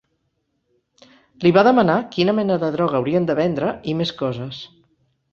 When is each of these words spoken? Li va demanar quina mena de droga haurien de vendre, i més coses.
Li 1.43 1.51
va 1.57 1.63
demanar 1.67 1.97
quina 2.15 2.35
mena 2.39 2.57
de 2.63 2.69
droga 2.75 2.97
haurien 2.99 3.27
de 3.31 3.35
vendre, 3.41 3.69
i 3.93 3.95
més 3.99 4.15
coses. 4.23 4.63